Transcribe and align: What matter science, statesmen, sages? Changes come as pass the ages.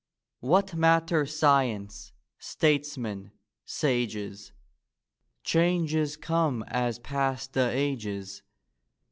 What 0.39 0.73
matter 0.75 1.27
science, 1.27 2.11
statesmen, 2.39 3.33
sages? 3.65 4.51
Changes 5.43 6.17
come 6.17 6.63
as 6.67 6.97
pass 6.97 7.45
the 7.45 7.69
ages. 7.69 8.41